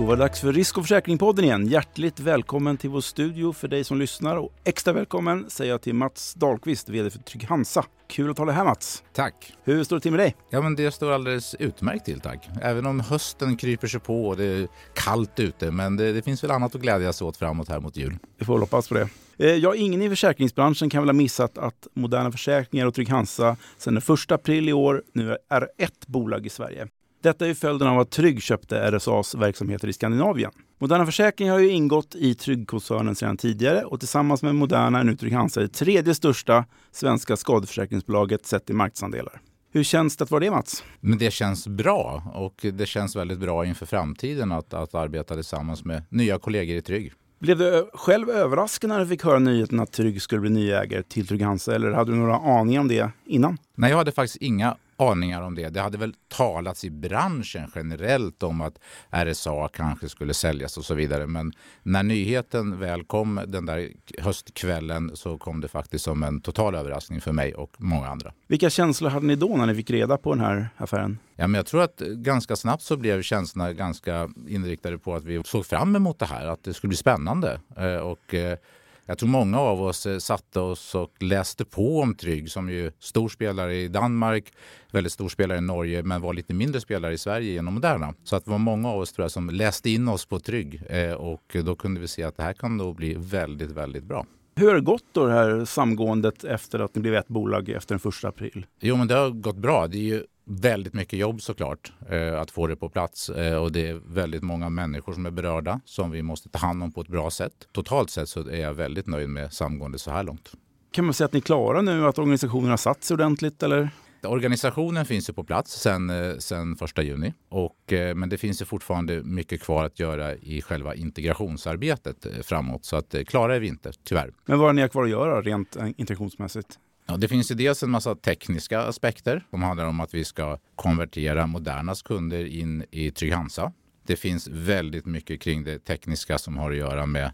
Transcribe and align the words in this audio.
Då 0.00 0.06
var 0.06 0.16
det 0.16 0.22
dags 0.22 0.40
för 0.40 0.52
Risk 0.52 0.78
och 0.78 0.84
försäkringspodden 0.84 1.44
igen. 1.44 1.66
Hjärtligt 1.66 2.20
välkommen 2.20 2.76
till 2.76 2.90
vår 2.90 3.00
studio 3.00 3.52
för 3.52 3.68
dig 3.68 3.84
som 3.84 3.98
lyssnar 3.98 4.36
och 4.36 4.52
extra 4.64 4.92
välkommen 4.92 5.50
säger 5.50 5.70
jag 5.70 5.82
till 5.82 5.94
Mats 5.94 6.34
Dahlqvist, 6.34 6.88
VD 6.88 7.10
för 7.10 7.18
Trygg 7.18 7.44
Hansa. 7.44 7.84
Kul 8.08 8.30
att 8.30 8.38
ha 8.38 8.44
dig 8.44 8.54
här 8.54 8.64
Mats. 8.64 9.02
Tack. 9.12 9.52
Hur 9.64 9.84
står 9.84 9.96
det 9.96 10.00
till 10.00 10.10
med 10.10 10.20
dig? 10.20 10.36
Ja, 10.50 10.62
men 10.62 10.76
det 10.76 10.90
står 10.90 11.12
alldeles 11.12 11.54
utmärkt 11.54 12.04
till 12.04 12.20
tack. 12.20 12.48
Även 12.62 12.86
om 12.86 13.00
hösten 13.00 13.56
kryper 13.56 13.86
sig 13.86 14.00
på 14.00 14.28
och 14.28 14.36
det 14.36 14.44
är 14.44 14.68
kallt 14.94 15.40
ute. 15.40 15.70
Men 15.70 15.96
det, 15.96 16.12
det 16.12 16.22
finns 16.22 16.44
väl 16.44 16.50
annat 16.50 16.74
att 16.74 16.80
glädjas 16.80 17.22
åt 17.22 17.36
framåt 17.36 17.68
här 17.68 17.80
mot 17.80 17.96
jul. 17.96 18.18
Vi 18.38 18.44
får 18.44 18.58
hoppas 18.58 18.88
på 18.88 18.94
det. 18.94 19.08
Eh, 19.38 19.54
ja, 19.54 19.74
ingen 19.74 20.02
i 20.02 20.08
försäkringsbranschen 20.08 20.90
kan 20.90 21.02
väl 21.02 21.08
ha 21.08 21.14
missat 21.14 21.58
att 21.58 21.86
Moderna 21.94 22.32
Försäkringar 22.32 22.86
och 22.86 22.94
Trygg 22.94 23.08
Hansa 23.08 23.56
sedan 23.78 23.94
den 23.94 24.14
1 24.14 24.32
april 24.32 24.68
i 24.68 24.72
år 24.72 25.02
nu 25.12 25.36
är 25.50 25.68
ett 25.78 26.06
bolag 26.06 26.46
i 26.46 26.48
Sverige. 26.48 26.88
Detta 27.22 27.46
är 27.46 27.54
följden 27.54 27.88
av 27.88 27.98
att 27.98 28.10
Trygg 28.10 28.42
köpte 28.42 28.90
RSAs 28.90 29.34
verksamheter 29.34 29.88
i 29.88 29.92
Skandinavien. 29.92 30.50
Moderna 30.78 31.06
Försäkringar 31.06 31.52
har 31.52 31.60
ju 31.60 31.70
ingått 31.70 32.14
i 32.14 32.34
Trygg-koncernen 32.34 33.14
sedan 33.14 33.36
tidigare 33.36 33.84
och 33.84 34.00
tillsammans 34.00 34.42
med 34.42 34.54
Moderna 34.54 34.98
är 34.98 35.04
nu 35.04 35.16
Trygg 35.16 35.32
Hansa 35.32 35.60
det 35.60 35.68
tredje 35.68 36.14
största 36.14 36.64
svenska 36.92 37.36
skadeförsäkringsbolaget 37.36 38.46
sett 38.46 38.70
i 38.70 38.72
marknadsandelar. 38.72 39.40
Hur 39.72 39.82
känns 39.82 40.16
det 40.16 40.24
att 40.24 40.30
vara 40.30 40.40
det 40.40 40.50
Mats? 40.50 40.84
Men 41.00 41.18
det 41.18 41.30
känns 41.30 41.68
bra 41.68 42.22
och 42.34 42.66
det 42.72 42.86
känns 42.86 43.16
väldigt 43.16 43.38
bra 43.38 43.66
inför 43.66 43.86
framtiden 43.86 44.52
att, 44.52 44.74
att 44.74 44.94
arbeta 44.94 45.34
tillsammans 45.34 45.84
med 45.84 46.02
nya 46.08 46.38
kollegor 46.38 46.76
i 46.76 46.82
Trygg. 46.82 47.12
Blev 47.38 47.58
du 47.58 47.90
själv 47.94 48.30
överraskad 48.30 48.90
när 48.90 49.00
du 49.00 49.06
fick 49.06 49.24
höra 49.24 49.38
nyheten 49.38 49.80
att 49.80 49.92
Trygg 49.92 50.22
skulle 50.22 50.40
bli 50.40 50.50
ny 50.50 50.70
ägare 50.70 51.02
till 51.02 51.26
Trygg 51.26 51.42
Hansa 51.42 51.74
eller 51.74 51.92
hade 51.92 52.12
du 52.12 52.16
några 52.16 52.36
aningar 52.36 52.80
om 52.80 52.88
det 52.88 53.10
innan? 53.26 53.58
Nej, 53.74 53.90
jag 53.90 53.96
hade 53.96 54.12
faktiskt 54.12 54.36
inga 54.36 54.76
aningar 55.00 55.42
om 55.42 55.54
det. 55.54 55.68
Det 55.68 55.80
hade 55.80 55.98
väl 55.98 56.14
talats 56.28 56.84
i 56.84 56.90
branschen 56.90 57.70
generellt 57.74 58.42
om 58.42 58.60
att 58.60 58.78
RSA 59.10 59.68
kanske 59.68 60.08
skulle 60.08 60.34
säljas 60.34 60.76
och 60.76 60.84
så 60.84 60.94
vidare. 60.94 61.26
Men 61.26 61.52
när 61.82 62.02
nyheten 62.02 62.78
väl 62.78 63.04
kom 63.04 63.40
den 63.46 63.66
där 63.66 63.88
höstkvällen 64.18 65.10
så 65.14 65.38
kom 65.38 65.60
det 65.60 65.68
faktiskt 65.68 66.04
som 66.04 66.22
en 66.22 66.40
total 66.40 66.74
överraskning 66.74 67.20
för 67.20 67.32
mig 67.32 67.54
och 67.54 67.74
många 67.78 68.08
andra. 68.08 68.32
Vilka 68.46 68.70
känslor 68.70 69.10
hade 69.10 69.26
ni 69.26 69.36
då 69.36 69.56
när 69.56 69.66
ni 69.66 69.74
fick 69.74 69.90
reda 69.90 70.16
på 70.16 70.34
den 70.34 70.44
här 70.44 70.68
affären? 70.76 71.18
Ja, 71.36 71.46
men 71.46 71.58
jag 71.58 71.66
tror 71.66 71.82
att 71.82 71.98
ganska 71.98 72.56
snabbt 72.56 72.82
så 72.82 72.96
blev 72.96 73.22
känslorna 73.22 73.72
ganska 73.72 74.28
inriktade 74.48 74.98
på 74.98 75.14
att 75.14 75.24
vi 75.24 75.42
såg 75.44 75.66
fram 75.66 75.96
emot 75.96 76.18
det 76.18 76.26
här, 76.26 76.46
att 76.46 76.64
det 76.64 76.74
skulle 76.74 76.88
bli 76.88 76.96
spännande. 76.96 77.60
Eh, 77.76 77.96
och 77.96 78.34
eh, 78.34 78.58
jag 79.06 79.18
tror 79.18 79.28
många 79.28 79.60
av 79.60 79.82
oss 79.82 80.06
eh, 80.06 80.18
satte 80.18 80.60
oss 80.60 80.94
och 80.94 81.22
läste 81.22 81.64
på 81.64 82.00
om 82.00 82.14
Trygg 82.14 82.50
som 82.50 82.70
ju 82.70 82.92
stor 82.98 83.28
spelare 83.28 83.76
i 83.76 83.88
Danmark, 83.88 84.52
väldigt 84.90 85.12
stor 85.12 85.28
spelare 85.28 85.58
i 85.58 85.60
Norge 85.60 86.02
men 86.02 86.20
var 86.20 86.34
lite 86.34 86.54
mindre 86.54 86.80
spelare 86.80 87.12
i 87.12 87.18
Sverige 87.18 87.52
genom 87.52 87.74
Moderna. 87.74 88.14
Så 88.24 88.36
att 88.36 88.44
det 88.44 88.50
var 88.50 88.58
många 88.58 88.88
av 88.88 88.98
oss 88.98 89.12
tror 89.12 89.24
jag, 89.24 89.30
som 89.30 89.50
läste 89.50 89.90
in 89.90 90.08
oss 90.08 90.26
på 90.26 90.40
Trygg 90.40 90.82
eh, 90.88 91.12
och 91.12 91.56
då 91.64 91.74
kunde 91.74 92.00
vi 92.00 92.08
se 92.08 92.22
att 92.22 92.36
det 92.36 92.42
här 92.42 92.52
kan 92.52 92.78
då 92.78 92.92
bli 92.92 93.14
väldigt, 93.18 93.70
väldigt 93.70 94.04
bra. 94.04 94.26
Hur 94.54 94.68
har 94.68 94.74
det 94.74 94.80
gått 94.80 95.04
då 95.12 95.26
det 95.26 95.32
här 95.32 95.64
samgåendet 95.64 96.44
efter 96.44 96.78
att 96.78 96.94
ni 96.94 97.00
blev 97.00 97.14
ett 97.14 97.28
bolag 97.28 97.68
efter 97.68 97.94
den 97.94 98.00
första 98.00 98.28
april? 98.28 98.66
Jo, 98.80 98.96
men 98.96 99.08
det 99.08 99.14
har 99.14 99.30
gått 99.30 99.56
bra. 99.56 99.86
Det 99.86 99.96
är 99.96 100.02
ju 100.02 100.24
väldigt 100.50 100.94
mycket 100.94 101.18
jobb 101.18 101.42
såklart 101.42 101.92
eh, 102.08 102.40
att 102.40 102.50
få 102.50 102.66
det 102.66 102.76
på 102.76 102.88
plats 102.88 103.28
eh, 103.28 103.56
och 103.56 103.72
det 103.72 103.88
är 103.88 104.00
väldigt 104.06 104.42
många 104.42 104.68
människor 104.68 105.12
som 105.12 105.26
är 105.26 105.30
berörda 105.30 105.80
som 105.84 106.10
vi 106.10 106.22
måste 106.22 106.48
ta 106.48 106.58
hand 106.58 106.82
om 106.82 106.92
på 106.92 107.00
ett 107.00 107.08
bra 107.08 107.30
sätt. 107.30 107.52
Totalt 107.72 108.10
sett 108.10 108.28
så 108.28 108.48
är 108.48 108.60
jag 108.60 108.74
väldigt 108.74 109.06
nöjd 109.06 109.28
med 109.28 109.52
samgåendet 109.52 110.00
så 110.00 110.10
här 110.10 110.22
långt. 110.22 110.52
Kan 110.92 111.04
man 111.04 111.14
säga 111.14 111.24
att 111.24 111.32
ni 111.32 111.38
är 111.38 111.42
klara 111.42 111.82
nu, 111.82 112.06
att 112.06 112.18
organisationen 112.18 112.70
har 112.70 112.76
satt 112.76 113.04
sig 113.04 113.14
ordentligt 113.14 113.62
eller? 113.62 113.90
Organisationen 114.22 115.06
finns 115.06 115.30
ju 115.30 115.32
på 115.32 115.44
plats 115.44 115.80
sen, 115.80 116.10
eh, 116.10 116.36
sen 116.38 116.76
1 116.76 117.02
juni. 117.02 117.34
Och, 117.48 117.92
eh, 117.92 118.14
men 118.14 118.28
det 118.28 118.38
finns 118.38 118.62
ju 118.62 118.64
fortfarande 118.64 119.22
mycket 119.22 119.62
kvar 119.62 119.84
att 119.84 120.00
göra 120.00 120.34
i 120.34 120.62
själva 120.62 120.94
integrationsarbetet 120.94 122.26
eh, 122.26 122.32
framåt. 122.42 122.84
Så 122.84 122.96
att 122.96 123.14
klara 123.26 123.56
är 123.56 123.60
vi 123.60 123.66
inte, 123.66 123.92
tyvärr. 124.04 124.32
Men 124.44 124.58
vad 124.58 124.68
har 124.68 124.72
ni 124.72 124.88
kvar 124.88 125.04
att 125.04 125.10
göra 125.10 125.42
rent 125.42 125.76
integrationsmässigt? 125.96 126.78
Ja, 127.06 127.16
det 127.16 127.28
finns 127.28 127.50
ju 127.50 127.54
dels 127.54 127.82
en 127.82 127.90
massa 127.90 128.14
tekniska 128.14 128.80
aspekter 128.80 129.46
som 129.50 129.62
handlar 129.62 129.84
om 129.84 130.00
att 130.00 130.14
vi 130.14 130.24
ska 130.24 130.58
konvertera 130.74 131.46
Modernas 131.46 132.02
kunder 132.02 132.44
in 132.44 132.84
i 132.90 133.10
Trygg 133.10 133.32
Hansa. 133.32 133.72
Det 134.06 134.16
finns 134.16 134.48
väldigt 134.48 135.06
mycket 135.06 135.40
kring 135.40 135.64
det 135.64 135.78
tekniska 135.78 136.38
som 136.38 136.56
har 136.56 136.70
att 136.70 136.76
göra 136.76 137.06
med 137.06 137.32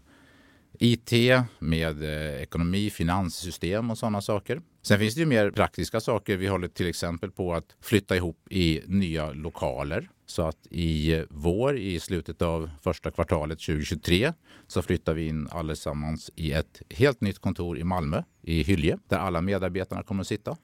IT, 0.79 1.11
med 1.59 2.03
eh, 2.03 2.41
ekonomi, 2.41 2.89
finanssystem 2.89 3.91
och 3.91 3.97
sådana 3.97 4.21
saker. 4.21 4.61
Sen 4.81 4.99
finns 4.99 5.15
det 5.15 5.19
ju 5.19 5.25
mer 5.25 5.51
praktiska 5.51 5.99
saker. 5.99 6.37
Vi 6.37 6.47
håller 6.47 6.67
till 6.67 6.87
exempel 6.87 7.31
på 7.31 7.53
att 7.53 7.75
flytta 7.81 8.15
ihop 8.15 8.37
i 8.49 8.81
nya 8.85 9.31
lokaler. 9.31 10.09
Så 10.25 10.41
att 10.41 10.67
i 10.69 11.13
eh, 11.13 11.23
vår, 11.29 11.77
i 11.77 11.99
slutet 11.99 12.41
av 12.41 12.69
första 12.83 13.11
kvartalet 13.11 13.59
2023, 13.59 14.33
så 14.67 14.81
flyttar 14.81 15.13
vi 15.13 15.27
in 15.27 15.47
allesammans 15.51 16.31
i 16.35 16.51
ett 16.51 16.81
helt 16.89 17.21
nytt 17.21 17.39
kontor 17.39 17.77
i 17.77 17.83
Malmö, 17.83 18.23
i 18.41 18.63
Hylje, 18.63 18.97
där 19.07 19.17
alla 19.17 19.41
medarbetarna 19.41 20.03
kommer 20.03 20.21
att 20.21 20.27
sitta. 20.27 20.57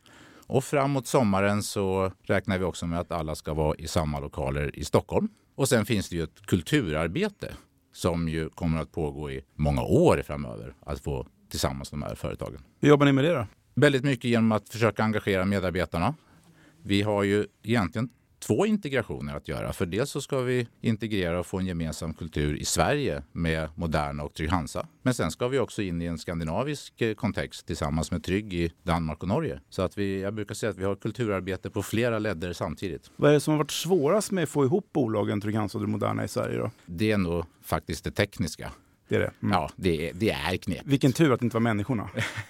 Och 0.48 0.64
framåt 0.64 1.08
sommaren 1.08 1.64
så 1.64 2.12
räknar 2.24 2.58
vi 2.58 2.64
också 2.64 2.86
med 2.88 3.00
att 3.00 3.12
alla 3.12 3.36
ska 3.36 3.54
vara 3.54 3.76
i 3.76 3.88
samma 3.88 4.20
lokaler 4.20 4.80
i 4.80 4.86
Stockholm. 4.86 5.30
Och 5.56 5.70
sen 5.70 5.86
finns 5.86 6.10
det 6.10 6.16
ju 6.16 6.24
ett 6.24 6.46
kulturarbete 6.46 7.54
som 7.94 8.30
ju 8.30 8.50
kommer 8.50 8.82
att 8.82 8.92
pågå 8.92 9.32
i 9.32 9.42
många 9.56 9.84
år 9.84 10.22
framöver, 10.26 10.74
att 10.86 11.00
få 11.00 11.28
tillsammans 11.50 11.90
de 11.90 12.02
här 12.04 12.16
företagen. 12.16 12.64
Hur 12.80 12.90
jobbar 12.90 13.06
ni 13.06 13.12
med 13.12 13.24
det 13.24 13.34
då? 13.34 13.48
Väldigt 13.76 14.04
mycket 14.04 14.26
genom 14.26 14.52
att 14.52 14.70
försöka 14.70 15.04
engagera 15.04 15.46
medarbetarna. 15.46 16.16
Vi 16.84 17.02
har 17.02 17.24
ju 17.24 17.48
egentligen 17.64 18.10
två 18.48 18.66
integrationer 18.66 19.36
att 19.36 19.48
göra. 19.48 19.74
För 19.74 19.86
dels 19.86 20.10
så 20.10 20.22
ska 20.22 20.40
vi 20.40 20.68
integrera 20.82 21.40
och 21.40 21.46
få 21.46 21.60
en 21.60 21.66
gemensam 21.66 22.14
kultur 22.14 22.56
i 22.56 22.66
Sverige 22.66 23.24
med 23.32 23.70
Moderna 23.76 24.24
och 24.24 24.34
Trygg 24.34 24.50
Hansa. 24.50 24.88
Men 25.02 25.14
sen 25.14 25.32
ska 25.32 25.48
vi 25.48 25.60
också 25.60 25.82
in 25.82 26.02
i 26.02 26.06
en 26.06 26.18
skandinavisk 26.18 27.02
eh, 27.02 27.14
kontext 27.14 27.68
tillsammans 27.68 28.12
med 28.12 28.24
Trygg 28.24 28.54
i 28.54 28.72
Danmark 28.84 29.22
och 29.22 29.28
Norge. 29.28 29.60
Så 29.70 29.82
att 29.82 29.98
vi, 29.98 30.22
jag 30.22 30.34
brukar 30.34 30.56
säga 30.56 30.70
att 30.70 30.78
vi 30.78 30.84
har 30.84 30.96
kulturarbete 30.96 31.70
på 31.70 31.84
flera 31.84 32.20
ledder 32.20 32.54
samtidigt. 32.54 33.12
Vad 33.16 33.30
är 33.30 33.34
det 33.34 33.40
som 33.40 33.52
har 33.52 33.58
varit 33.58 33.72
svårast 33.72 34.32
med 34.32 34.44
att 34.44 34.50
få 34.50 34.66
ihop 34.66 34.94
bolagen 34.94 35.42
Trygg 35.42 35.56
Hansa 35.56 35.78
och 35.78 35.90
Moderna 35.90 36.24
i 36.24 36.28
Sverige 36.28 36.58
då? 36.58 36.72
Det 36.86 37.12
är 37.12 37.18
nog 37.18 37.46
faktiskt 37.62 38.04
det 38.04 38.12
tekniska. 38.12 38.72
Det 39.14 39.18
är 39.18 39.20
det. 39.20 39.32
Mm. 39.42 39.54
Ja, 39.54 39.70
det 39.76 40.12
det 40.16 40.30
är 40.30 40.58
knepigt. 40.58 40.88
Vilken 40.88 41.14
tur 41.14 41.34
att 41.34 41.40
det 41.40 41.44
inte 41.44 41.56
var 41.56 41.62
människorna. 41.62 42.10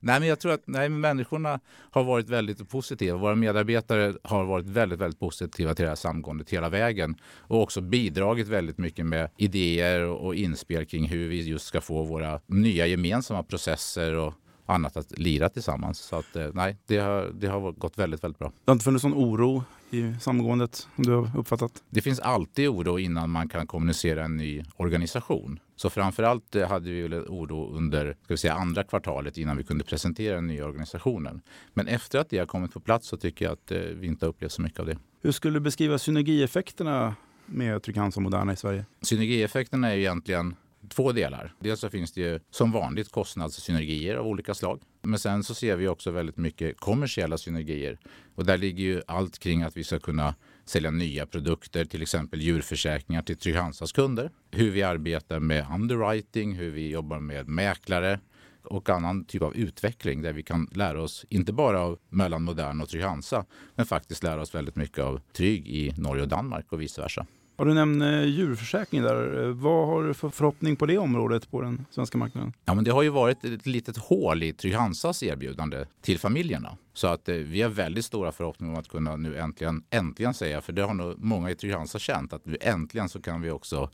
nej, 0.00 0.20
men 0.20 0.24
jag 0.26 0.40
tror 0.40 0.52
att 0.52 0.62
nej, 0.66 0.88
människorna 0.88 1.60
har 1.90 2.04
varit 2.04 2.28
väldigt 2.28 2.68
positiva. 2.68 3.18
Våra 3.18 3.34
medarbetare 3.34 4.14
har 4.22 4.44
varit 4.44 4.66
väldigt, 4.66 4.98
väldigt 4.98 5.20
positiva 5.20 5.74
till 5.74 5.82
det 5.82 5.88
här 5.88 5.96
samgåendet 5.96 6.50
hela 6.50 6.68
vägen 6.68 7.16
och 7.38 7.62
också 7.62 7.80
bidragit 7.80 8.48
väldigt 8.48 8.78
mycket 8.78 9.06
med 9.06 9.30
idéer 9.36 10.06
och 10.06 10.34
inspel 10.34 10.86
kring 10.86 11.08
hur 11.08 11.28
vi 11.28 11.42
just 11.42 11.66
ska 11.66 11.80
få 11.80 12.02
våra 12.02 12.40
nya 12.46 12.86
gemensamma 12.86 13.42
processer 13.42 14.14
och 14.14 14.34
annat 14.72 14.96
att 14.96 15.18
lira 15.18 15.48
tillsammans. 15.48 15.98
Så 15.98 16.16
att, 16.16 16.36
eh, 16.36 16.46
nej, 16.54 16.76
det 16.86 16.98
har, 16.98 17.30
det 17.34 17.46
har 17.46 17.72
gått 17.72 17.98
väldigt, 17.98 18.24
väldigt 18.24 18.38
bra. 18.38 18.48
Det 18.48 18.70
har 18.70 18.72
inte 18.72 18.84
funnits 18.84 19.04
någon 19.04 19.14
oro 19.14 19.64
i 19.90 20.14
samgåendet 20.20 20.88
som 20.94 21.04
du 21.04 21.12
har 21.12 21.38
uppfattat? 21.38 21.82
Det 21.90 22.00
finns 22.00 22.20
alltid 22.20 22.68
oro 22.68 22.98
innan 22.98 23.30
man 23.30 23.48
kan 23.48 23.66
kommunicera 23.66 24.24
en 24.24 24.36
ny 24.36 24.64
organisation. 24.76 25.58
Så 25.76 25.90
framförallt 25.90 26.56
eh, 26.56 26.68
hade 26.68 26.90
vi 26.90 27.02
väl 27.02 27.14
oro 27.14 27.76
under 27.76 28.16
ska 28.24 28.34
vi 28.34 28.38
säga, 28.38 28.54
andra 28.54 28.84
kvartalet 28.84 29.38
innan 29.38 29.56
vi 29.56 29.64
kunde 29.64 29.84
presentera 29.84 30.34
den 30.34 30.46
nya 30.46 30.66
organisationen. 30.66 31.40
Men 31.74 31.88
efter 31.88 32.18
att 32.18 32.30
det 32.30 32.38
har 32.38 32.46
kommit 32.46 32.72
på 32.72 32.80
plats 32.80 33.08
så 33.08 33.16
tycker 33.16 33.44
jag 33.44 33.52
att 33.52 33.72
eh, 33.72 33.78
vi 33.78 34.06
inte 34.06 34.26
har 34.26 34.30
upplevt 34.30 34.52
så 34.52 34.62
mycket 34.62 34.80
av 34.80 34.86
det. 34.86 34.98
Hur 35.22 35.32
skulle 35.32 35.56
du 35.56 35.60
beskriva 35.60 35.98
synergieffekterna 35.98 37.14
med 37.46 37.82
Trygg-Hansa 37.82 38.20
Moderna 38.20 38.52
i 38.52 38.56
Sverige? 38.56 38.84
Synergieffekterna 39.02 39.92
är 39.92 39.96
egentligen 39.96 40.54
två 40.92 41.12
delar. 41.12 41.54
Dels 41.60 41.80
så 41.80 41.90
finns 41.90 42.12
det 42.12 42.20
ju 42.20 42.40
som 42.50 42.72
vanligt 42.72 43.12
kostnadssynergier 43.12 44.16
av 44.16 44.26
olika 44.26 44.54
slag. 44.54 44.82
Men 45.02 45.18
sen 45.18 45.44
så 45.44 45.54
ser 45.54 45.76
vi 45.76 45.88
också 45.88 46.10
väldigt 46.10 46.36
mycket 46.36 46.80
kommersiella 46.80 47.38
synergier. 47.38 47.98
Och 48.34 48.46
där 48.46 48.58
ligger 48.58 48.84
ju 48.84 49.02
allt 49.06 49.38
kring 49.38 49.62
att 49.62 49.76
vi 49.76 49.84
ska 49.84 49.98
kunna 49.98 50.34
sälja 50.64 50.90
nya 50.90 51.26
produkter, 51.26 51.84
till 51.84 52.02
exempel 52.02 52.40
djurförsäkringar 52.40 53.22
till 53.22 53.36
Trygg-Hansas 53.36 53.92
kunder. 53.92 54.30
Hur 54.50 54.70
vi 54.70 54.82
arbetar 54.82 55.40
med 55.40 55.66
underwriting, 55.74 56.54
hur 56.54 56.70
vi 56.70 56.90
jobbar 56.90 57.20
med 57.20 57.48
mäklare 57.48 58.20
och 58.64 58.88
annan 58.88 59.24
typ 59.24 59.42
av 59.42 59.56
utveckling 59.56 60.22
där 60.22 60.32
vi 60.32 60.42
kan 60.42 60.68
lära 60.72 61.02
oss, 61.02 61.26
inte 61.28 61.52
bara 61.52 61.80
av 61.80 61.98
mellan 62.08 62.42
Modern 62.42 62.80
och 62.80 62.88
Trygg-Hansa, 62.88 63.44
men 63.74 63.86
faktiskt 63.86 64.22
lära 64.22 64.40
oss 64.40 64.54
väldigt 64.54 64.76
mycket 64.76 64.98
av 64.98 65.20
Trygg 65.32 65.68
i 65.68 65.94
Norge 65.96 66.22
och 66.22 66.28
Danmark 66.28 66.72
och 66.72 66.80
vice 66.80 67.00
versa. 67.00 67.26
Ja, 67.62 67.66
du 67.66 67.74
nämnde 67.74 68.24
djurförsäkring 68.26 69.02
där. 69.02 69.50
Vad 69.52 69.86
har 69.86 70.02
du 70.02 70.14
för 70.14 70.28
förhoppning 70.28 70.76
på 70.76 70.86
det 70.86 70.98
området 70.98 71.50
på 71.50 71.60
den 71.60 71.86
svenska 71.90 72.18
marknaden? 72.18 72.52
Ja, 72.64 72.74
men 72.74 72.84
det 72.84 72.90
har 72.90 73.02
ju 73.02 73.08
varit 73.08 73.44
ett 73.44 73.66
litet 73.66 73.96
hål 73.96 74.42
i 74.42 74.52
Trygg-Hansas 74.52 75.22
erbjudande 75.22 75.84
till 76.00 76.18
familjerna. 76.18 76.76
Så 76.94 77.06
att 77.06 77.28
eh, 77.28 77.34
vi 77.34 77.62
har 77.62 77.70
väldigt 77.70 78.04
stora 78.04 78.32
förhoppningar 78.32 78.72
om 78.72 78.78
att 78.78 78.88
kunna 78.88 79.16
nu 79.16 79.38
äntligen, 79.38 79.84
äntligen 79.90 80.34
säga, 80.34 80.60
för 80.60 80.72
det 80.72 80.82
har 80.82 80.94
nog 80.94 81.14
många 81.18 81.50
i 81.50 81.54
Trygg-Hansa 81.54 81.98
känt, 81.98 82.32
att 82.32 82.46
nu 82.46 82.56
äntligen 82.60 83.08
så 83.08 83.22
kan 83.22 83.42
vi 83.42 83.50
också 83.50 83.90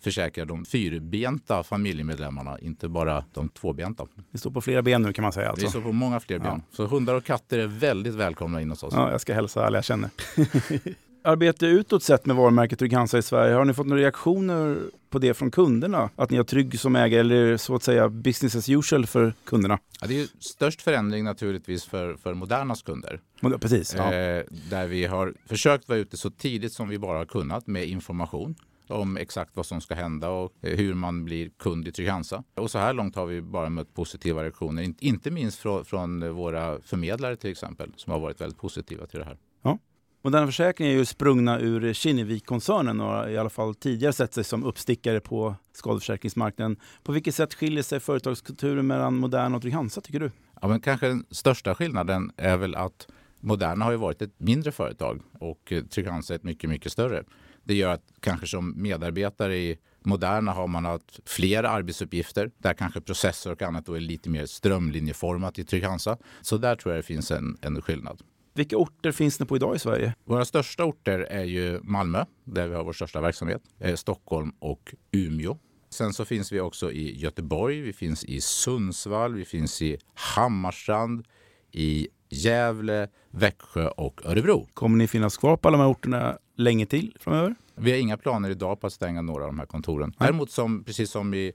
försäkra 0.00 0.44
de 0.44 0.64
fyrbenta 0.64 1.62
familjemedlemmarna, 1.62 2.58
inte 2.58 2.88
bara 2.88 3.24
de 3.32 3.48
tvåbenta. 3.48 4.06
Vi 4.30 4.38
står 4.38 4.50
på 4.50 4.60
flera 4.60 4.82
ben 4.82 5.02
nu 5.02 5.12
kan 5.12 5.22
man 5.22 5.32
säga. 5.32 5.50
Alltså. 5.50 5.66
Vi 5.66 5.70
står 5.70 5.80
på 5.80 5.92
många 5.92 6.20
fler 6.20 6.38
ben. 6.38 6.62
Ja. 6.70 6.76
Så 6.76 6.86
hundar 6.86 7.14
och 7.14 7.24
katter 7.24 7.58
är 7.58 7.66
väldigt 7.66 8.14
välkomna 8.14 8.60
in 8.60 8.70
hos 8.70 8.82
oss. 8.82 8.94
Ja, 8.96 9.10
jag 9.10 9.20
ska 9.20 9.34
hälsa 9.34 9.66
alla 9.66 9.78
jag 9.78 9.84
känner. 9.84 10.10
arbete 11.24 11.66
utåt 11.66 12.02
sett 12.02 12.26
med 12.26 12.36
varumärket 12.36 12.78
Trygg-Hansa 12.78 13.18
i 13.18 13.22
Sverige? 13.22 13.54
Har 13.54 13.64
ni 13.64 13.74
fått 13.74 13.86
några 13.86 14.02
reaktioner 14.02 14.78
på 15.10 15.18
det 15.18 15.34
från 15.34 15.50
kunderna? 15.50 16.10
Att 16.16 16.30
ni 16.30 16.36
har 16.36 16.44
Trygg 16.44 16.80
som 16.80 16.96
ägare 16.96 17.20
eller 17.20 17.56
så 17.56 17.74
att 17.74 17.82
säga 17.82 18.08
business 18.08 18.56
as 18.56 18.68
usual 18.68 19.06
för 19.06 19.34
kunderna? 19.44 19.78
Ja, 20.00 20.06
det 20.06 20.20
är 20.20 20.28
störst 20.40 20.82
förändring 20.82 21.24
naturligtvis 21.24 21.84
för, 21.84 22.16
för 22.16 22.34
Modernas 22.34 22.82
kunder. 22.82 23.20
Precis. 23.60 23.94
Ja. 23.94 24.14
Eh, 24.14 24.44
där 24.70 24.86
vi 24.86 25.04
har 25.04 25.34
försökt 25.46 25.88
vara 25.88 25.98
ute 25.98 26.16
så 26.16 26.30
tidigt 26.30 26.72
som 26.72 26.88
vi 26.88 26.98
bara 26.98 27.18
har 27.18 27.24
kunnat 27.24 27.66
med 27.66 27.88
information 27.88 28.54
om 28.88 29.16
exakt 29.16 29.56
vad 29.56 29.66
som 29.66 29.80
ska 29.80 29.94
hända 29.94 30.28
och 30.28 30.52
eh, 30.62 30.76
hur 30.76 30.94
man 30.94 31.24
blir 31.24 31.50
kund 31.58 31.88
i 31.88 31.92
Trygg-Hansa. 31.92 32.44
Och 32.54 32.70
så 32.70 32.78
här 32.78 32.92
långt 32.92 33.16
har 33.16 33.26
vi 33.26 33.42
bara 33.42 33.68
mött 33.68 33.94
positiva 33.94 34.42
reaktioner, 34.42 34.94
inte 35.00 35.30
minst 35.30 35.58
från, 35.58 35.84
från 35.84 36.34
våra 36.34 36.80
förmedlare 36.80 37.36
till 37.36 37.50
exempel, 37.50 37.92
som 37.96 38.12
har 38.12 38.20
varit 38.20 38.40
väldigt 38.40 38.58
positiva 38.58 39.06
till 39.06 39.18
det 39.18 39.24
här. 39.24 39.38
Ja. 39.62 39.78
Moderna 40.26 40.46
Försäkring 40.46 40.88
är 40.88 40.92
ju 40.92 41.04
sprungna 41.04 41.60
ur 41.60 41.92
Kinnevik-koncernen 41.92 43.00
och 43.00 43.06
har 43.06 43.28
i 43.28 43.38
alla 43.38 43.50
fall 43.50 43.74
tidigare 43.74 44.12
sett 44.12 44.34
sig 44.34 44.44
som 44.44 44.64
uppstickare 44.64 45.20
på 45.20 45.54
skadeförsäkringsmarknaden. 45.72 46.76
På 47.02 47.12
vilket 47.12 47.34
sätt 47.34 47.54
skiljer 47.54 47.82
sig 47.82 48.00
företagskulturen 48.00 48.86
mellan 48.86 49.14
Moderna 49.14 49.56
och 49.56 49.62
Trygg-Hansa 49.62 50.00
tycker 50.00 50.20
du? 50.20 50.30
Ja, 50.62 50.68
men 50.68 50.80
kanske 50.80 51.06
den 51.06 51.24
största 51.30 51.74
skillnaden 51.74 52.32
är 52.36 52.56
väl 52.56 52.74
att 52.74 53.08
Moderna 53.40 53.84
har 53.84 53.92
ju 53.92 53.98
varit 53.98 54.22
ett 54.22 54.40
mindre 54.40 54.72
företag 54.72 55.20
och 55.40 55.72
Trygg-Hansa 55.90 56.34
ett 56.34 56.44
mycket, 56.44 56.70
mycket 56.70 56.92
större. 56.92 57.24
Det 57.64 57.74
gör 57.74 57.90
att 57.90 58.04
kanske 58.20 58.46
som 58.46 58.82
medarbetare 58.82 59.56
i 59.56 59.78
Moderna 60.04 60.52
har 60.52 60.66
man 60.66 60.84
haft 60.84 61.20
fler 61.28 61.64
arbetsuppgifter 61.64 62.50
där 62.58 62.74
kanske 62.74 63.00
processer 63.00 63.52
och 63.52 63.62
annat 63.62 63.86
då 63.86 63.94
är 63.94 64.00
lite 64.00 64.30
mer 64.30 64.46
strömlinjeformat 64.46 65.58
i 65.58 65.64
Trygg-Hansa. 65.64 66.18
Så 66.40 66.56
där 66.56 66.76
tror 66.76 66.94
jag 66.94 66.98
det 66.98 67.06
finns 67.06 67.30
en, 67.30 67.56
en 67.60 67.82
skillnad. 67.82 68.22
Vilka 68.56 68.76
orter 68.76 69.12
finns 69.12 69.38
det 69.38 69.46
på 69.46 69.56
idag 69.56 69.76
i 69.76 69.78
Sverige? 69.78 70.14
Våra 70.24 70.44
största 70.44 70.84
orter 70.84 71.18
är 71.18 71.44
ju 71.44 71.80
Malmö, 71.82 72.24
där 72.44 72.68
vi 72.68 72.74
har 72.74 72.84
vår 72.84 72.92
största 72.92 73.20
verksamhet, 73.20 73.62
eh, 73.80 73.94
Stockholm 73.94 74.52
och 74.58 74.94
Umeå. 75.12 75.58
Sen 75.90 76.12
så 76.12 76.24
finns 76.24 76.52
vi 76.52 76.60
också 76.60 76.92
i 76.92 77.18
Göteborg, 77.18 77.80
vi 77.80 77.92
finns 77.92 78.24
i 78.24 78.40
Sundsvall, 78.40 79.34
vi 79.34 79.44
finns 79.44 79.82
i 79.82 79.98
Hammarstrand, 80.14 81.24
i 81.72 82.08
Gävle, 82.28 83.08
Växjö 83.30 83.88
och 83.88 84.20
Örebro. 84.24 84.68
Kommer 84.74 84.98
ni 84.98 85.06
finnas 85.06 85.36
kvar 85.36 85.56
på 85.56 85.68
alla 85.68 85.76
de 85.76 85.82
här 85.82 85.90
orterna 85.90 86.38
länge 86.56 86.86
till 86.86 87.16
framöver? 87.20 87.54
Vi 87.74 87.90
har 87.90 87.98
inga 87.98 88.16
planer 88.16 88.50
idag 88.50 88.80
på 88.80 88.86
att 88.86 88.92
stänga 88.92 89.22
några 89.22 89.44
av 89.44 89.48
de 89.48 89.58
här 89.58 89.66
kontoren. 89.66 90.12
Däremot 90.18 90.50
som, 90.50 90.84
precis 90.84 91.10
som 91.10 91.34
i, 91.34 91.52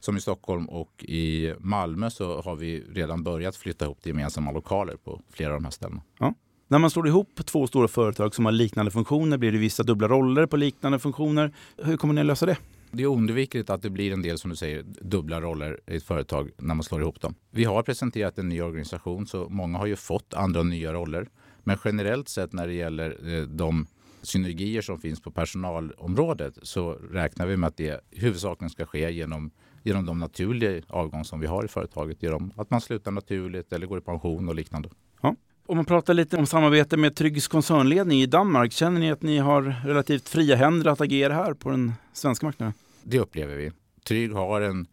som 0.00 0.16
i 0.16 0.20
Stockholm 0.20 0.68
och 0.68 1.04
i 1.04 1.54
Malmö 1.58 2.10
så 2.10 2.40
har 2.40 2.56
vi 2.56 2.84
redan 2.92 3.22
börjat 3.22 3.56
flytta 3.56 3.84
ihop 3.84 4.02
till 4.02 4.10
gemensamma 4.10 4.52
lokaler 4.52 4.96
på 4.96 5.20
flera 5.30 5.50
av 5.50 5.60
de 5.60 5.64
här 5.64 5.72
ställena. 5.72 6.02
Ja. 6.18 6.34
När 6.68 6.78
man 6.78 6.90
slår 6.90 7.08
ihop 7.08 7.40
två 7.44 7.66
stora 7.66 7.88
företag 7.88 8.34
som 8.34 8.44
har 8.44 8.52
liknande 8.52 8.90
funktioner 8.90 9.38
blir 9.38 9.52
det 9.52 9.58
vissa 9.58 9.82
dubbla 9.82 10.08
roller 10.08 10.46
på 10.46 10.56
liknande 10.56 10.98
funktioner. 10.98 11.52
Hur 11.76 11.96
kommer 11.96 12.14
ni 12.14 12.20
att 12.20 12.26
lösa 12.26 12.46
det? 12.46 12.56
Det 12.92 13.02
är 13.02 13.06
oundvikligt 13.06 13.70
att 13.70 13.82
det 13.82 13.90
blir 13.90 14.12
en 14.12 14.22
del, 14.22 14.38
som 14.38 14.50
du 14.50 14.56
säger, 14.56 14.82
dubbla 14.82 15.40
roller 15.40 15.80
i 15.86 15.96
ett 15.96 16.02
företag 16.02 16.50
när 16.56 16.74
man 16.74 16.84
slår 16.84 17.00
ihop 17.00 17.20
dem. 17.20 17.34
Vi 17.50 17.64
har 17.64 17.82
presenterat 17.82 18.38
en 18.38 18.48
ny 18.48 18.62
organisation 18.62 19.26
så 19.26 19.48
många 19.48 19.78
har 19.78 19.86
ju 19.86 19.96
fått 19.96 20.34
andra 20.34 20.62
nya 20.62 20.92
roller. 20.92 21.28
Men 21.62 21.78
generellt 21.84 22.28
sett 22.28 22.52
när 22.52 22.66
det 22.66 22.74
gäller 22.74 23.34
eh, 23.34 23.42
de 23.42 23.86
synergier 24.22 24.82
som 24.82 24.98
finns 24.98 25.22
på 25.22 25.30
personalområdet 25.30 26.58
så 26.62 26.92
räknar 26.92 27.46
vi 27.46 27.56
med 27.56 27.68
att 27.68 27.76
det 27.76 28.00
huvudsakligen 28.10 28.70
ska 28.70 28.86
ske 28.86 29.10
genom, 29.10 29.50
genom 29.82 30.06
de 30.06 30.18
naturliga 30.18 30.82
avgång 30.88 31.24
som 31.24 31.40
vi 31.40 31.46
har 31.46 31.64
i 31.64 31.68
företaget. 31.68 32.22
Genom 32.22 32.52
att 32.56 32.70
man 32.70 32.80
slutar 32.80 33.10
naturligt 33.10 33.72
eller 33.72 33.86
går 33.86 33.98
i 33.98 34.00
pension 34.00 34.48
och 34.48 34.54
liknande. 34.54 34.88
Ja. 35.22 35.36
Om 35.66 35.76
man 35.76 35.84
pratar 35.84 36.14
lite 36.14 36.36
om 36.36 36.46
samarbete 36.46 36.96
med 36.96 37.16
Tryggs 37.16 37.48
koncernledning 37.48 38.20
i 38.20 38.26
Danmark, 38.26 38.72
känner 38.72 39.00
ni 39.00 39.10
att 39.10 39.22
ni 39.22 39.38
har 39.38 39.62
relativt 39.86 40.28
fria 40.28 40.56
händer 40.56 40.90
att 40.90 41.00
agera 41.00 41.34
här 41.34 41.54
på 41.54 41.70
den 41.70 41.92
svenska 42.12 42.46
marknaden? 42.46 42.74
Det 43.02 43.18
upplever 43.18 43.56
vi. 43.56 43.72
Trygg 44.04 44.32
har 44.32 44.60
en, 44.60 44.86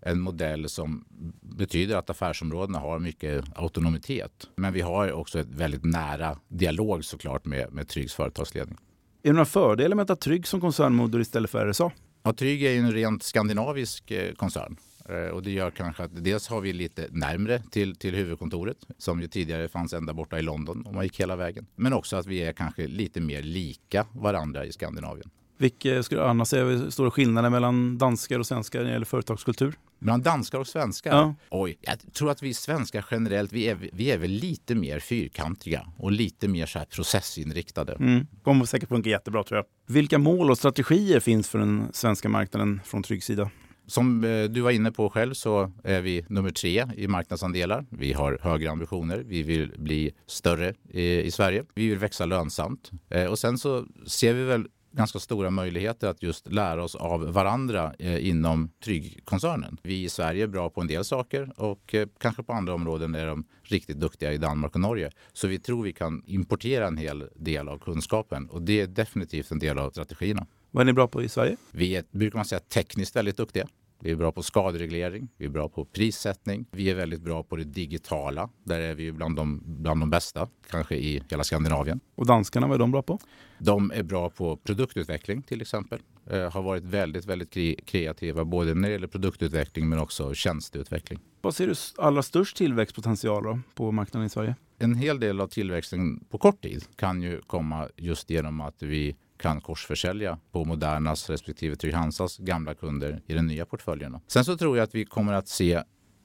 en 0.00 0.20
modell 0.20 0.68
som 0.68 1.04
betyder 1.40 1.96
att 1.96 2.10
affärsområdena 2.10 2.78
har 2.78 2.98
mycket 2.98 3.44
autonomitet. 3.54 4.48
Men 4.56 4.72
vi 4.72 4.80
har 4.80 5.12
också 5.12 5.38
ett 5.38 5.50
väldigt 5.50 5.84
nära 5.84 6.38
dialog 6.48 7.04
såklart 7.04 7.44
med, 7.44 7.72
med 7.72 7.88
Tryggs 7.88 8.14
företagsledning. 8.14 8.78
Är 9.22 9.28
det 9.28 9.32
några 9.32 9.44
fördelar 9.44 9.96
med 9.96 10.02
att 10.02 10.08
ha 10.08 10.16
Trygg 10.16 10.46
som 10.46 10.60
koncernmoder 10.60 11.20
istället 11.20 11.50
för 11.50 11.70
RSA? 11.70 11.90
Ja, 12.22 12.32
Trygg 12.32 12.64
är 12.64 12.70
ju 12.70 12.78
en 12.78 12.92
rent 12.92 13.22
skandinavisk 13.22 14.10
eh, 14.10 14.34
koncern. 14.34 14.76
Eh, 15.08 15.34
och 15.34 15.42
det 15.42 15.50
gör 15.50 15.70
kanske 15.70 16.02
att 16.02 16.24
dels 16.24 16.48
har 16.48 16.60
vi 16.60 16.72
lite 16.72 17.06
närmre 17.10 17.62
till, 17.70 17.96
till 17.96 18.14
huvudkontoret 18.14 18.76
som 18.98 19.20
ju 19.20 19.28
tidigare 19.28 19.68
fanns 19.68 19.92
ända 19.92 20.14
borta 20.14 20.38
i 20.38 20.42
London 20.42 20.86
om 20.86 20.94
man 20.94 21.04
gick 21.04 21.20
hela 21.20 21.36
vägen. 21.36 21.66
Men 21.74 21.92
också 21.92 22.16
att 22.16 22.26
vi 22.26 22.42
är 22.42 22.52
kanske 22.52 22.86
lite 22.86 23.20
mer 23.20 23.42
lika 23.42 24.06
varandra 24.12 24.64
i 24.66 24.72
Skandinavien. 24.72 25.30
Vilka 25.62 26.02
skulle 26.02 26.20
du 26.20 26.26
annars 26.26 26.48
säga 26.48 26.66
är 26.66 26.90
stora 26.90 27.10
skillnader 27.10 27.50
mellan 27.50 27.98
danskar 27.98 28.38
och 28.38 28.46
svenskar 28.46 28.78
när 28.78 28.86
det 28.86 28.92
gäller 28.92 29.06
företagskultur? 29.06 29.74
Bland 29.98 30.22
danskar 30.22 30.58
och 30.58 30.66
svenskar? 30.66 31.10
Ja. 31.10 31.34
Oj, 31.50 31.78
jag 31.80 32.14
tror 32.14 32.30
att 32.30 32.42
vi 32.42 32.54
svenskar 32.54 33.04
generellt, 33.10 33.52
vi 33.52 33.68
är, 33.68 33.90
vi 33.92 34.10
är 34.10 34.18
väl 34.18 34.30
lite 34.30 34.74
mer 34.74 34.98
fyrkantiga 34.98 35.86
och 35.98 36.12
lite 36.12 36.48
mer 36.48 36.66
så 36.66 36.78
här 36.78 36.86
processinriktade. 36.86 37.92
Mm. 37.92 38.26
kommer 38.42 38.64
säkert 38.64 38.88
funka 38.88 39.10
jättebra 39.10 39.44
tror 39.44 39.58
jag. 39.58 39.94
Vilka 39.94 40.18
mål 40.18 40.50
och 40.50 40.58
strategier 40.58 41.20
finns 41.20 41.48
för 41.48 41.58
den 41.58 41.88
svenska 41.92 42.28
marknaden 42.28 42.80
från 42.84 43.02
Tryggs 43.02 43.26
sida? 43.26 43.50
Som 43.86 44.24
eh, 44.24 44.44
du 44.44 44.60
var 44.60 44.70
inne 44.70 44.92
på 44.92 45.10
själv 45.10 45.34
så 45.34 45.72
är 45.84 46.00
vi 46.00 46.24
nummer 46.28 46.50
tre 46.50 46.86
i 46.96 47.08
marknadsandelar. 47.08 47.86
Vi 47.90 48.12
har 48.12 48.38
högre 48.42 48.70
ambitioner. 48.70 49.18
Vi 49.26 49.42
vill 49.42 49.72
bli 49.76 50.12
större 50.26 50.74
i, 50.90 51.30
Sverige. 51.30 51.64
Vi 51.74 51.88
vill 51.88 51.98
växa 51.98 52.26
lönsamt. 52.26 52.90
Eh, 53.08 53.26
och 53.26 53.38
sen 53.38 53.58
så 53.58 53.86
ser 54.06 54.34
vi 54.34 54.44
väl 54.44 54.66
ganska 54.92 55.18
stora 55.18 55.50
möjligheter 55.50 56.08
att 56.08 56.22
just 56.22 56.52
lära 56.52 56.84
oss 56.84 56.94
av 56.94 57.32
varandra 57.32 57.94
eh, 57.98 58.28
inom 58.28 58.70
Trygg-koncernen. 58.84 59.78
Vi 59.82 60.04
i 60.04 60.08
Sverige 60.08 60.42
är 60.42 60.46
bra 60.46 60.70
på 60.70 60.80
en 60.80 60.86
del 60.86 61.04
saker 61.04 61.52
och 61.56 61.94
kanske 62.18 62.42
på 62.42 62.52
andra 62.52 62.74
områden 62.74 63.14
är 63.14 63.26
de 63.26 63.44
riktigt 63.62 64.00
duktiga 64.00 64.32
i 64.32 64.38
Danmark 64.38 64.74
och 64.74 64.80
Norge. 64.80 65.10
Så 65.32 65.46
vi 65.48 65.58
tror 65.58 65.82
vi 65.82 65.92
kan 65.92 66.22
importera 66.26 66.86
en 66.86 66.96
hel 66.96 67.28
del 67.34 67.68
av 67.68 67.78
kunskapen 67.78 68.46
och 68.46 68.62
det 68.62 68.80
är 68.80 68.86
definitivt 68.86 69.50
en 69.50 69.58
del 69.58 69.78
av 69.78 69.90
strategierna. 69.90 70.46
Vad 70.70 70.80
är 70.80 70.84
ni 70.84 70.92
bra 70.92 71.08
på 71.08 71.22
i 71.22 71.28
Sverige? 71.28 71.56
Vi 71.70 71.96
är, 71.96 72.04
brukar 72.10 72.38
man 72.38 72.44
säga, 72.44 72.60
tekniskt 72.60 73.16
väldigt 73.16 73.36
duktiga. 73.36 73.66
Vi 74.04 74.10
är 74.10 74.16
bra 74.16 74.32
på 74.32 74.42
skadereglering, 74.42 75.28
vi 75.36 75.44
är 75.44 75.50
bra 75.50 75.68
på 75.68 75.84
prissättning, 75.84 76.66
vi 76.70 76.90
är 76.90 76.94
väldigt 76.94 77.20
bra 77.20 77.42
på 77.42 77.56
det 77.56 77.64
digitala. 77.64 78.50
Där 78.64 78.80
är 78.80 78.94
vi 78.94 79.12
bland 79.12 79.36
de, 79.36 79.62
bland 79.64 80.00
de 80.00 80.10
bästa, 80.10 80.48
kanske 80.70 80.94
i 80.94 81.22
hela 81.30 81.44
Skandinavien. 81.44 82.00
Och 82.14 82.26
danskarna, 82.26 82.66
vad 82.66 82.74
är 82.74 82.78
de 82.78 82.90
bra 82.90 83.02
på? 83.02 83.18
De 83.58 83.92
är 83.94 84.02
bra 84.02 84.30
på 84.30 84.56
produktutveckling 84.56 85.42
till 85.42 85.60
exempel. 85.60 86.00
Eh, 86.26 86.52
har 86.52 86.62
varit 86.62 86.84
väldigt, 86.84 87.26
väldigt 87.26 87.86
kreativa 87.86 88.44
både 88.44 88.74
när 88.74 88.88
det 88.88 88.92
gäller 88.92 89.06
produktutveckling 89.06 89.88
men 89.88 89.98
också 89.98 90.34
tjänsteutveckling. 90.34 91.20
Vad 91.40 91.54
ser 91.54 91.66
du 91.66 91.74
allra 91.96 92.22
störst 92.22 92.56
tillväxtpotential 92.56 93.44
då, 93.44 93.58
på 93.74 93.92
marknaden 93.92 94.26
i 94.26 94.30
Sverige? 94.30 94.56
En 94.78 94.94
hel 94.94 95.20
del 95.20 95.40
av 95.40 95.46
tillväxten 95.46 96.24
på 96.30 96.38
kort 96.38 96.62
tid 96.62 96.84
kan 96.96 97.22
ju 97.22 97.40
komma 97.40 97.88
just 97.96 98.30
genom 98.30 98.60
att 98.60 98.82
vi 98.82 99.16
kan 99.42 99.60
korsförsälja 99.60 100.38
på 100.52 100.64
Modernas 100.64 101.30
respektive 101.30 101.76
Trygg-Hansas 101.76 102.38
gamla 102.38 102.74
kunder 102.74 103.22
i 103.26 103.34
den 103.34 103.46
nya 103.46 103.66
portföljen. 103.66 104.18
Sen 104.26 104.44
så 104.44 104.56
tror 104.56 104.76
jag 104.76 104.84
att 104.84 104.94
vi 104.94 105.04
kommer 105.04 105.32
att 105.32 105.48
se 105.48 105.82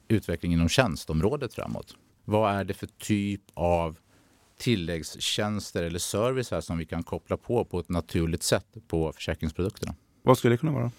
utveckling 0.07 0.53
inom 0.53 0.69
tjänstområdet 0.69 1.53
framåt. 1.53 1.95
Vad 2.25 2.55
är 2.55 2.63
det 2.63 2.73
för 2.73 2.87
typ 2.87 3.41
av 3.53 3.97
tilläggstjänster 4.59 5.83
eller 5.83 5.99
service 5.99 6.51
här 6.51 6.61
som 6.61 6.77
vi 6.77 6.85
kan 6.85 7.03
koppla 7.03 7.37
på 7.37 7.65
på 7.65 7.79
ett 7.79 7.89
naturligt 7.89 8.43
sätt 8.43 8.67
på 8.87 9.13
försäkringsprodukterna? 9.13 9.95
Vad 10.23 10.37
skulle 10.37 10.53
det 10.53 10.57
kunna 10.57 10.71
vara? 10.71 10.91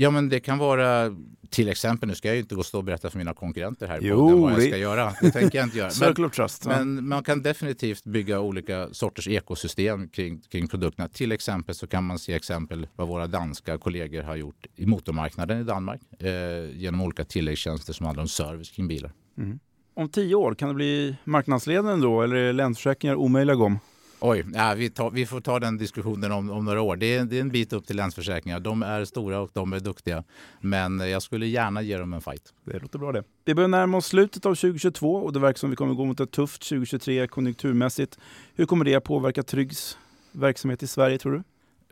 Ja, 0.00 0.10
men 0.10 0.28
det 0.28 0.40
kan 0.40 0.58
vara 0.58 1.16
till 1.50 1.68
exempel, 1.68 2.08
nu 2.08 2.14
ska 2.14 2.28
jag 2.28 2.34
ju 2.34 2.40
inte 2.40 2.54
gå 2.54 2.58
och 2.58 2.66
stå 2.66 2.78
och 2.78 2.84
berätta 2.84 3.10
för 3.10 3.18
mina 3.18 3.34
konkurrenter 3.34 3.86
här 3.86 3.98
jo, 4.02 4.30
på 4.30 4.36
vad 4.36 4.52
jag 4.52 4.62
ska 4.62 4.76
göra. 4.76 5.14
Det 5.20 5.30
tänker 5.30 5.58
jag 5.58 5.66
inte 5.66 5.78
göra. 5.78 6.26
Of 6.26 6.32
Trust. 6.32 6.66
Men 6.66 7.08
man 7.08 7.22
kan 7.22 7.42
definitivt 7.42 8.04
bygga 8.04 8.40
olika 8.40 8.88
sorters 8.92 9.28
ekosystem 9.28 10.08
kring, 10.08 10.40
kring 10.40 10.68
produkterna. 10.68 11.08
Till 11.08 11.32
exempel 11.32 11.74
så 11.74 11.86
kan 11.86 12.04
man 12.04 12.18
se 12.18 12.34
exempel 12.34 12.88
vad 12.96 13.08
våra 13.08 13.26
danska 13.26 13.78
kollegor 13.78 14.22
har 14.22 14.36
gjort 14.36 14.66
i 14.76 14.86
motormarknaden 14.86 15.60
i 15.60 15.64
Danmark 15.64 16.00
eh, 16.18 16.30
genom 16.76 17.00
olika 17.00 17.24
tilläggstjänster 17.24 17.92
som 17.92 18.06
handlar 18.06 18.22
om 18.22 18.28
service 18.28 18.70
kring 18.70 18.88
bilar. 18.88 19.12
Mm. 19.38 19.58
Om 19.94 20.08
tio 20.08 20.34
år, 20.34 20.54
kan 20.54 20.68
det 20.68 20.74
bli 20.74 21.16
marknadsledande 21.24 22.06
då 22.06 22.22
eller 22.22 22.36
är 22.36 22.52
Länsförsäkringar 22.52 23.14
omöjliga 23.14 23.52
att 23.52 23.58
gå 23.58 23.64
om? 23.64 23.78
Oj, 24.22 24.44
ja, 24.54 24.74
vi, 24.76 24.90
tar, 24.90 25.10
vi, 25.10 25.26
får 25.26 25.40
ta 25.40 25.58
den 25.58 25.78
diskussionen 25.78 26.32
om, 26.32 26.50
om 26.50 26.64
några 26.64 26.80
år. 26.80 26.96
Det 26.96 27.16
är, 27.16 27.24
det 27.24 27.36
är, 27.36 27.40
en 27.40 27.48
bit 27.48 27.72
upp 27.72 27.86
till 27.86 27.96
Länsförsäkringar. 27.96 28.60
De 28.60 28.82
är 28.82 29.04
stora 29.04 29.40
och 29.40 29.50
de 29.52 29.72
är 29.72 29.80
duktiga. 29.80 30.24
Men 30.60 31.00
jag 31.00 31.22
skulle 31.22 31.46
gärna 31.46 31.82
ge 31.82 31.98
dem 31.98 32.12
en 32.12 32.20
fight. 32.20 32.54
Det 32.64 32.78
låter 32.78 32.98
bra 32.98 33.12
det. 33.12 33.24
Vi 33.44 33.54
börjar 33.54 33.68
närma 33.68 33.96
oss 33.96 34.06
slutet 34.06 34.46
av 34.46 34.54
2022 34.54 35.14
och 35.14 35.32
det 35.32 35.40
verkar 35.40 35.58
som 35.58 35.70
vi 35.70 35.76
kommer 35.76 35.94
gå 35.94 36.04
mot 36.04 36.20
ett 36.20 36.30
tufft 36.30 36.68
2023 36.68 37.26
konjunkturmässigt. 37.26 38.18
Hur 38.54 38.66
kommer 38.66 38.84
det 38.84 38.94
att 38.94 39.04
påverka 39.04 39.42
Tryggs 39.42 39.98
verksamhet 40.32 40.82
i 40.82 40.86
Sverige 40.86 41.18
tror 41.18 41.32
du? 41.32 41.42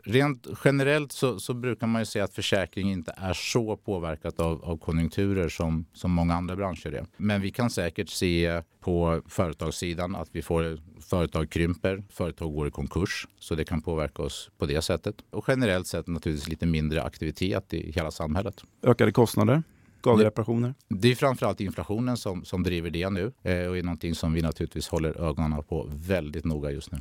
Rent 0.03 0.47
generellt 0.65 1.11
så, 1.11 1.39
så, 1.39 1.53
brukar 1.53 1.87
man 1.87 2.01
ju 2.01 2.05
säga 2.05 2.23
att 2.23 2.33
försäkring 2.33 2.91
inte 2.91 3.13
är 3.17 3.33
så 3.33 3.77
påverkat 3.77 4.39
av, 4.39 4.65
av, 4.65 4.77
konjunkturer 4.77 5.49
som, 5.49 5.85
som 5.93 6.11
många 6.11 6.33
andra 6.33 6.55
branscher 6.55 6.93
är. 6.93 7.05
Men 7.17 7.41
vi 7.41 7.51
kan 7.51 7.69
säkert 7.69 8.09
se 8.09 8.61
på 8.79 9.21
företagssidan 9.27 10.15
att 10.15 10.29
vi 10.31 10.41
får 10.41 10.79
företag 11.01 11.49
krymper, 11.49 12.03
företag 12.09 12.53
går 12.53 12.67
i 12.67 12.71
konkurs. 12.71 13.27
Så 13.39 13.55
det 13.55 13.65
kan 13.65 13.81
påverka 13.81 14.23
oss 14.23 14.49
på 14.57 14.65
det 14.65 14.81
sättet. 14.81 15.15
Och 15.29 15.45
generellt 15.47 15.87
sett 15.87 16.07
naturligtvis 16.07 16.49
lite 16.49 16.65
mindre 16.65 17.03
aktivitet 17.03 17.73
i 17.73 17.91
hela 17.91 18.11
samhället. 18.11 18.63
Ökade 18.83 19.11
kostnader? 19.11 19.63
Skadereparationer? 19.99 20.73
Det 20.87 21.11
är 21.11 21.15
framförallt 21.15 21.61
inflationen 21.61 22.17
som, 22.17 22.45
som 22.45 22.63
driver 22.63 22.89
det 22.89 23.09
nu 23.09 23.31
eh, 23.43 23.67
och 23.67 23.77
är 23.77 23.83
någonting 23.83 24.15
som 24.15 24.33
vi 24.33 24.41
naturligtvis 24.41 24.87
håller 24.87 25.21
ögonen 25.21 25.63
på 25.63 25.89
väldigt 25.93 26.45
noga 26.45 26.71
just 26.71 26.91
nu. 26.91 26.97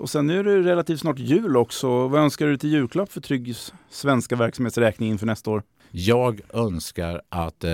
Och 0.00 0.10
sen 0.10 0.30
är 0.30 0.44
det 0.44 0.62
relativt 0.62 1.00
snart 1.00 1.18
jul 1.18 1.56
också. 1.56 2.08
Vad 2.08 2.20
önskar 2.20 2.46
du 2.46 2.56
till 2.56 2.70
julklapp 2.70 3.12
för 3.12 3.20
Tryggs 3.20 3.72
svenska 3.90 4.36
verksamhetsräkning 4.36 5.10
inför 5.10 5.26
nästa 5.26 5.50
år? 5.50 5.62
Jag 5.90 6.40
önskar 6.52 7.22
att 7.28 7.64
eh, 7.64 7.70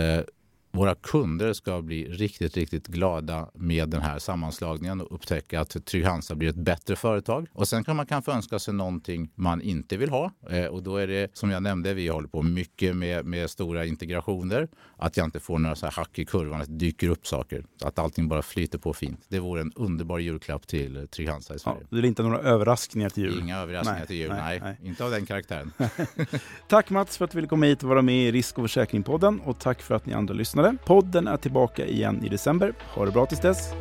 våra 0.77 0.95
kunder 0.95 1.53
ska 1.53 1.83
bli 1.83 2.09
riktigt, 2.09 2.57
riktigt 2.57 2.87
glada 2.87 3.51
med 3.55 3.89
den 3.89 4.01
här 4.01 4.19
sammanslagningen 4.19 5.01
och 5.01 5.15
upptäcka 5.15 5.61
att 5.61 5.87
Trygg-Hansa 5.87 6.35
blir 6.35 6.49
ett 6.49 6.57
bättre 6.57 6.97
företag. 6.97 7.47
Och 7.53 7.69
sen 7.69 7.85
kan 7.85 7.97
man 7.97 8.07
kanske 8.07 8.33
önska 8.33 8.59
sig 8.59 8.75
någonting 8.75 9.31
man 9.35 9.63
inte 9.63 9.97
vill 9.97 10.11
ha. 10.11 10.31
Eh, 10.51 10.65
och 10.65 10.83
då 10.83 10.97
är 10.97 11.07
det 11.07 11.37
som 11.37 11.51
jag 11.51 11.63
nämnde, 11.63 11.95
vi 11.95 12.09
håller 12.09 12.29
på 12.29 12.43
mycket 12.43 12.97
med, 12.97 13.25
med 13.27 13.51
stora 13.51 13.85
integrationer. 13.85 14.69
Att 14.97 15.17
jag 15.17 15.25
inte 15.25 15.41
får 15.41 15.59
några 15.59 15.77
så 15.77 15.87
här 15.87 15.93
hack 15.93 16.19
i 16.19 16.25
kurvan, 16.25 16.61
att 16.61 16.69
det 16.69 16.75
dyker 16.75 17.09
upp 17.09 17.27
saker. 17.27 17.65
Att 17.83 17.99
allting 17.99 18.29
bara 18.29 18.43
flyter 18.43 18.79
på 18.79 18.93
fint. 18.93 19.21
Det 19.29 19.39
vore 19.39 19.61
en 19.61 19.73
underbar 19.77 20.19
julklapp 20.19 20.67
till 20.67 21.09
Trygg-Hansa 21.09 21.55
i 21.55 21.59
Sverige. 21.59 21.79
Ja, 21.81 21.87
det 21.91 21.99
är 21.99 22.05
inte 22.05 22.23
några 22.23 22.39
överraskningar 22.39 23.11
till 23.11 23.23
jul? 23.23 23.41
Inga 23.41 23.59
överraskningar 23.59 23.99
nej, 23.99 24.07
till 24.07 24.17
jul, 24.17 24.29
nej, 24.29 24.61
nej, 24.61 24.77
nej. 24.81 24.89
Inte 24.89 25.05
av 25.05 25.11
den 25.11 25.27
karaktären. 25.27 25.73
tack 26.69 26.91
Mats 26.91 27.19
för 27.19 27.25
att 27.25 27.31
du 27.31 27.37
ville 27.37 27.49
komma 27.49 27.67
hit 27.67 27.83
och 27.83 27.89
vara 27.89 28.03
med 28.03 28.29
i 28.29 28.33
Risk 28.33 28.59
och 28.59 28.65
försäkringspodden 28.65 29.41
och 29.41 29.59
tack 29.59 29.83
för 29.83 29.95
att 29.95 30.07
ni 30.07 30.13
andra 30.13 30.35
lyssnade. 30.35 30.66
Podden 30.85 31.27
är 31.27 31.37
tillbaka 31.37 31.87
igen 31.87 32.25
i 32.25 32.29
december. 32.29 32.73
Ha 32.95 33.05
det 33.05 33.13
bra 33.13 33.27
tills 33.27 33.41
dess. 33.41 33.73